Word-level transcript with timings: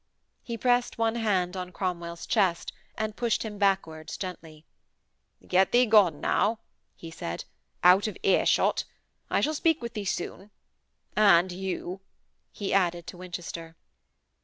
He 0.41 0.57
pressed 0.57 0.97
one 0.97 1.13
hand 1.13 1.55
on 1.55 1.71
Cromwell's 1.71 2.25
chest 2.25 2.73
and 2.97 3.15
pushed 3.15 3.43
him 3.43 3.59
backwards 3.59 4.17
gently. 4.17 4.65
'Get 5.47 5.71
thee 5.71 5.85
gone, 5.85 6.19
now,' 6.19 6.57
he 6.95 7.11
said, 7.11 7.45
'out 7.83 8.07
of 8.07 8.17
earshot. 8.23 8.83
I 9.29 9.41
shall 9.41 9.53
speak 9.53 9.79
with 9.79 9.93
thee 9.93 10.05
soon. 10.05 10.49
And 11.15 11.51
you!' 11.51 12.01
he 12.51 12.73
added 12.73 13.05
to 13.05 13.17
Winchester. 13.17 13.75